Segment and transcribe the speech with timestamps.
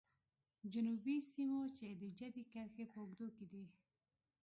[0.71, 3.65] جنوبي سیمو چې د جدي کرښې په اوږدو کې دي.